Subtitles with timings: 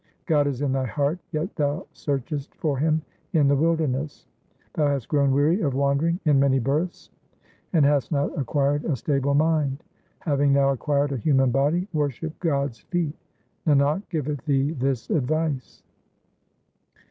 [0.25, 3.03] God is in thy heart, yet thou sear chest for Him
[3.33, 4.25] in the wilderness;
[4.73, 7.11] Thou hast grown weary of wandering in many births,
[7.71, 9.83] and hast not acquired a stable mind;
[10.21, 13.13] Having now acquired a human body worship God's feet;
[13.67, 15.83] Nanak giveth thee this advice.